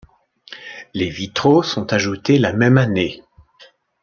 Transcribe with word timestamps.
Les 0.95 1.09
vitraux 1.09 1.61
sont 1.61 1.93
ajoutés 1.93 2.39
la 2.39 2.53
même 2.53 2.79
année. 2.79 3.21